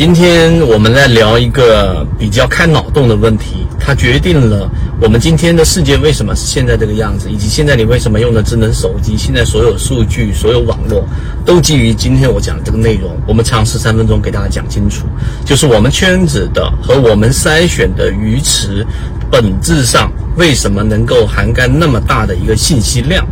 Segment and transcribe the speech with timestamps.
[0.00, 4.66] 今天我们来聊一个比较开脑洞的问题，它决定了
[4.98, 11.06] 我们今天的世界为什么是现在这个样子，以及现在你为什么用的智能手机，现在所有数据、所有网络
[11.44, 13.14] 都基于今天我讲的这个内容。
[13.28, 15.04] 我们尝试三分钟给大家讲清楚，
[15.44, 18.86] 就是我们圈子的和我们筛选的鱼池，
[19.30, 23.22] 本质上为什么能够涵盖那么大的一个信息量。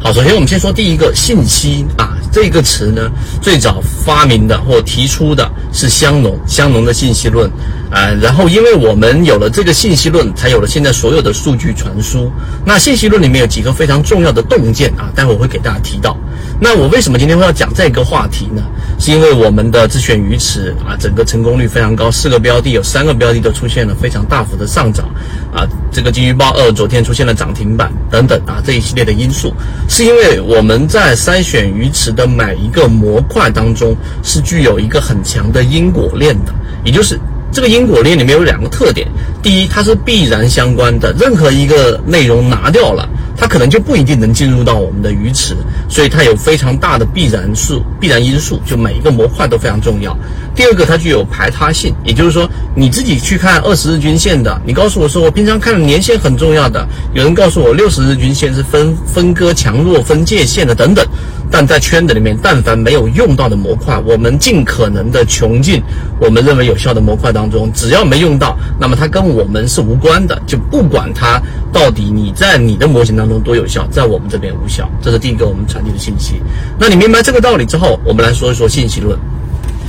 [0.00, 3.08] 好，首先我们先说第一个信息啊，这个词呢，
[3.40, 7.48] 最早发明的或提出的是香农，香农的信息论
[7.92, 12.28] 啊，然后因为我们有了这个信息论，才有了现在所有的数据传输。
[12.66, 16.18] 那信息论里面有几个非常重要的洞见啊，待会儿会给大家提到。
[16.60, 18.62] 那我为什么今天会要讲这个话题呢？
[18.98, 25.04] 是因为我们的自选鱼池啊，整个成功率非常高，四个标的有三个标的都出现了非常大幅的上涨
[25.52, 29.52] 啊，这个金鱼报二昨天出现了涨停板等等啊，这一系列的因素。
[29.88, 37.18] 是因为我们在筛选鱼池的每一个模块当中，是具有一个很强的因果链的，也就是
[37.52, 39.08] 这个因果链里面有两个特点：
[39.42, 43.08] 第一，它是必然相关的，任何一个内容拿掉了。
[43.44, 45.54] 它可能就不一定能进入到我们的鱼池，
[45.86, 50.16] 所以它有非常大的必然数、必然因素，就每一个模块都非常重要。
[50.54, 61.06] 第二个，它具有排他性，也就是说，你自己去看二十日均线的，你告诉我说我平常看的年线很重要的，有人告诉我六十日均线是分分割强弱、分界线的等等。
[61.50, 65.80] 但在圈子里面，但凡没有用到的模块，我们尽可能的穷尽
[66.18, 71.40] 我们认为有效的模块当中，只要没用到，那么它跟我们是无关的，就不管它
[71.72, 74.90] 到底你在你的模型当中多有效，在我们这边无效。
[75.00, 76.42] 这是第一个我们传递的信息。
[76.76, 79.16] 那你明白这个道理之后，我们来说一说信息论。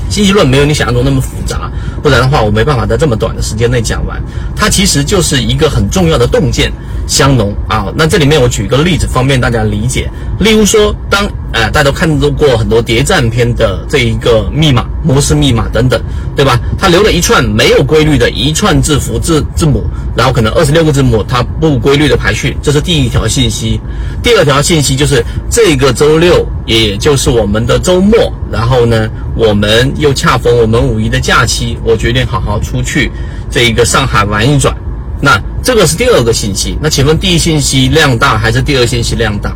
[0.09, 1.69] 信息论没有你想象中那么复杂，
[2.01, 4.21] 不然的话我没办法在这么短的时间内讲完。
[4.55, 6.71] 它其实就是一个很重要的洞见。
[7.07, 10.09] 香浓啊，那这里面我举一个例子，方便大家理解。
[10.39, 16.01] 例如说，当呃大家都看到过很多谍战片的这一个密码、模式密码等等，
[16.35, 16.59] 对吧？
[16.77, 19.83] 它留了一串没有规律的一串字符字字母，
[20.15, 23.79] 然后可能二十六个字母，它不规律的排序，这是第一条信息。
[24.21, 33.11] 第二条信息就是这个周六，也就是我们的周末，然后呢，我们又恰逢我们五一的假期，我决定好好出去
[33.49, 34.75] 这一个上海玩一转。
[35.21, 39.51] 那这个是第二个信息，那请问第一信息量大还是第二信息量大？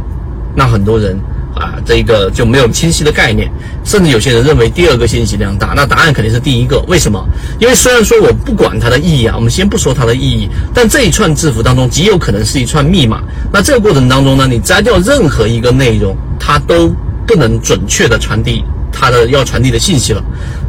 [0.55, 1.15] 那很多人
[1.53, 3.47] 啊，这个就没有清晰的概念，
[3.85, 6.79] 甚至有些人认为第二个信息量大，那答案肯定是第一个。
[6.87, 7.23] 为什么？
[7.59, 13.21] 因为虽然说我不管它的意义啊，我们先不说它的意义，但这一串字符当中极有可能是一串密码。
[13.53, 16.91] 那这个过程当中呢，你摘掉任何一个内容，它都
[17.27, 18.65] 不能准确的传递。
[18.91, 20.21] 它的要传递的信息了，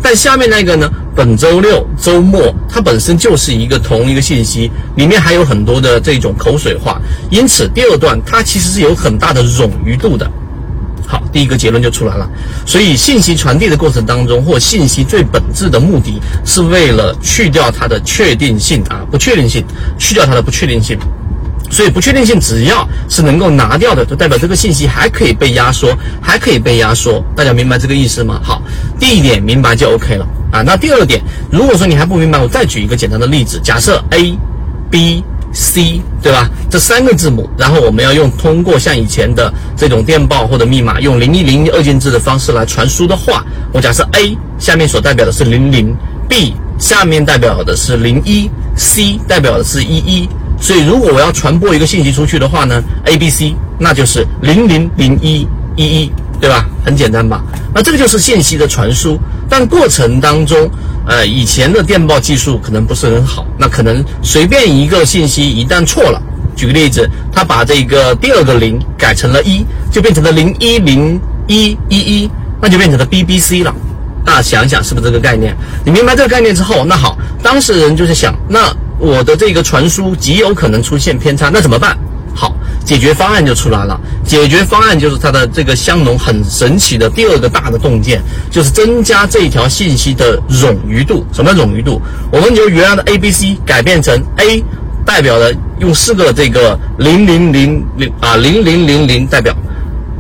[0.03, 0.91] 但下面那个呢？
[1.15, 7.01] 本周六周末，它本身就是一个同一个信息，里面还有很多的这种口水话，
[7.31, 10.31] 因此第二段它其实是有很大的冗余度的。
[11.07, 12.31] 好，第一个结论就出来了。
[12.65, 19.65] 所以信息传递的过程当中，或信息最本质的目的是为了去掉它的确定性啊，不确定性，
[19.99, 20.97] 去掉它的不确定性。
[21.71, 27.25] 所以不确定性只要是能够拿掉的，就代表这个信息还可以被压缩，还可以被压缩。
[27.37, 28.41] 大家明白这个意思吗？
[28.43, 28.61] 好，
[28.99, 30.63] 第一点明白就 OK 了啊。
[30.63, 33.61] 那第二点，如果说你还不明白，我再举一个简单的例子。
[33.63, 34.37] 假设 A、
[34.91, 35.23] B、
[35.53, 36.51] C，对吧？
[36.69, 45.97] 这三个字母，然后我们要用通过像以前的这种电报或者密码，用零一零二进制的方式来传输的话，我假设 A 下面所代表的是零零
[46.29, 50.29] ，B 下面代表的是零一，C 代表的是一一。
[50.61, 56.67] 所以，如果我要传播一个信息出去的话呢，A、B、C，那就是零零零一一一，对吧？
[56.85, 57.43] 很简单吧？
[57.75, 59.19] 那这个就是信息的传输。
[59.49, 60.71] 但过程当中，
[61.07, 66.21] 呃，以前的电报技术可能不是很好，那可能随便一个信息一旦错了，
[66.55, 73.75] 举个例子，他把这个第二个零改成了一，就变成了零一零一一一，那就变成了 B、B、C 了。
[74.27, 75.57] 大家想想是不是这个概念？
[75.87, 78.71] 你明白这个概念之后，那好，当事人就是想那。
[79.01, 81.97] 我的这个传输极有可能出现偏差，那怎么办？
[82.35, 84.01] 好，解决方案就出来了。
[84.25, 91.27] 解决方案就是它的这个香农很神奇的第二个大的洞见，就是增加这条信息的冗余度。
[91.33, 92.01] 什么冗余度？
[92.31, 94.63] 我们由原来的 A、B、C 改变成 A
[95.05, 99.53] 代表了用四个这个零零零零啊零零零零代表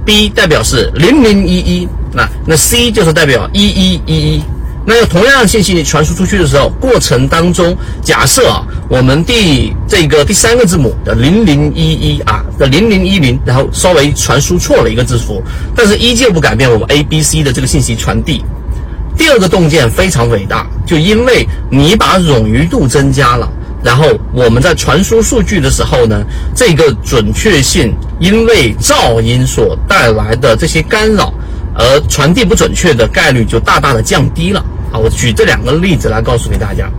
[0.05, 4.43] ，B 代表是零零一一，那那 C 就是代表一一一一。
[4.87, 15.43] 那同样的信息传输出去的时候，过程当中，假设啊，我们第这个第三个字母的零零一一啊的零零一零，然后稍微传输错了一个字符，
[15.77, 18.43] 但是依旧不改变我们 A B C 的这个信息传递。
[19.17, 23.53] 第二个洞见非常伟大，就因为你把冗余度增加了，
[23.85, 26.25] 然后我们在传输数据的时候呢，
[26.57, 31.33] 这个准确性因为噪音所带来的这些干扰。
[31.81, 34.63] 而传递不准确的概率就大大的降低了。
[34.93, 36.91] 啊，我举这两个例子来告诉给大家。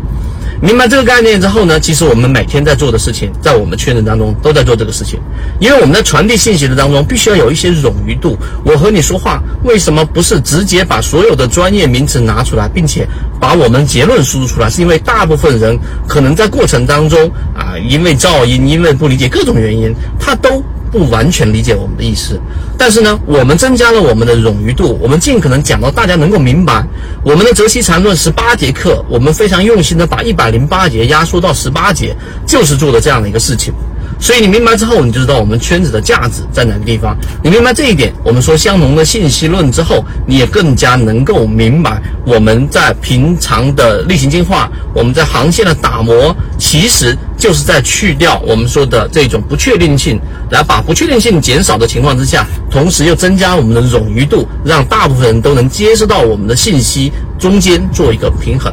[0.61, 5.19] 明白这个概念之后呢，其实我们每天在做的事情，在我们圈子当中都在做这个事情，
[5.59, 8.37] 因为我们在传递信息的当中，必须要有一些冗余度。
[8.63, 13.07] 我和你说话，为什么不是直接把所有的专业名词拿出来，并且
[13.39, 14.69] 把我们结论输出出来？
[14.69, 20.63] 是因为大部分人可能在过程当中啊，因为噪音，因为不理解各种原因，他都。
[20.91, 22.39] 不完全理解我们的意思，
[22.77, 26.85] 但是呢，我们增加了我们的冗余度，我们尽可能讲到大家能够明白。
[27.23, 32.15] 我们的泽西禅论十八节课，我们非常用心的把一百零八节压缩到十八节，
[32.45, 33.73] 就是做的这样的一个事情。
[34.21, 37.17] 所以你明白之后，你就知道我们圈子的价值在哪个地方。
[37.43, 50.19] 你明白这一点，我们说香农的信息论之后，你也更加能够明白我们在平常的例行进化，我们在航线的打磨，其实就是在去掉我们说的这种不确定性，
[50.51, 58.71] 来把不确定性减少的情况之下，同时又增加我们的冗余度，让大部分人都能接收到我们的信息，中间做一个平衡。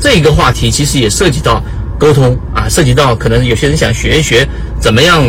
[0.00, 1.62] 这个话题其实也涉及到。
[1.98, 4.46] 沟通啊，涉及到可能有些人想学一学
[4.80, 5.24] 怎么样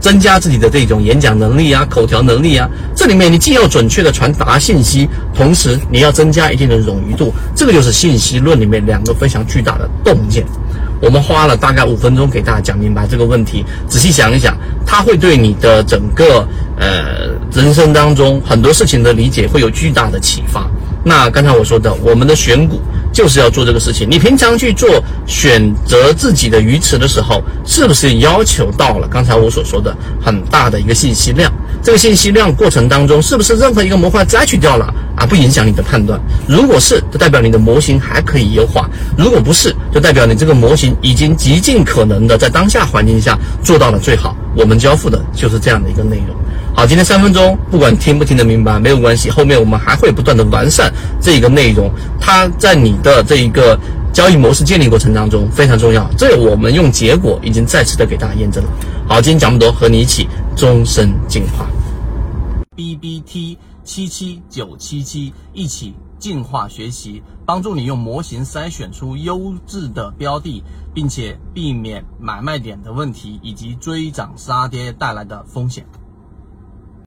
[0.00, 2.68] 增加自己的这种演讲能力啊、口条能力啊。
[2.96, 10.44] 这里面你既要准确的传达信息，同时你要增加一定的冗余度，这个就是信息论里面两个非常巨大的洞见。
[11.00, 14.56] 我们花了大概五分钟给大家讲明白这个问题，仔细想一想，
[14.86, 16.48] 它会对你的整个
[16.78, 20.66] 呃人生当中很多事情的理解会有巨大的启发。
[21.04, 22.80] 那刚才我说的，我们的选股。
[23.14, 24.06] 就是要做这个事情。
[24.10, 31.50] 你平常去做选择自己的鱼池的时候，是不是要求到了刚才我所说的很大的一个信息量？
[31.82, 36.20] 这个信息量过程当中，是不是任何一个模块摘取掉了啊，不影响你的判断？
[36.48, 38.84] 如果是，就代表你的模型还可以优化；
[39.16, 44.34] 如果不是，就代表你这个模型已经极尽可能的在当下环境下做到了最好。
[44.56, 46.34] 我们交付的就是这样的一个内容。
[46.76, 51.88] 好，今天三分钟，不管听不听得明白没有关系，后面我们还会不断的完善这一个内容。
[52.20, 53.78] 它在你的这一个
[54.12, 58.70] 交易模式建立过程当中非常重要，这我们用结果已经再次的给大家验证了。
[59.08, 60.26] 好，今天讲不多，和你一起
[60.56, 61.64] 终身进化。
[62.74, 75.86] B B T 七七九七七，一起进化学习，帮助你用模型筛选出优质的标的，并且避免买卖点的问题以及追涨杀跌带来的风险。